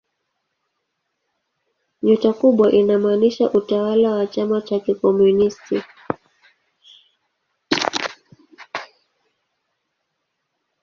Nyota 2.03 2.31
kubwa 2.33 2.71
inamaanisha 2.71 3.51
utawala 3.51 4.09
wa 4.11 4.27
chama 4.27 4.61
cha 4.61 4.79
kikomunisti. 4.79 5.83